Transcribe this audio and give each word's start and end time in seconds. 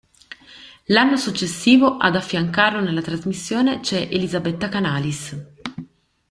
L'anno 0.85 1.15
successivo 1.15 1.97
ad 1.97 2.15
affiancarlo 2.15 2.79
nella 2.81 3.03
trasmissione 3.03 3.81
c'è 3.81 4.07
Elisabetta 4.11 4.67
Canalis. 4.67 5.39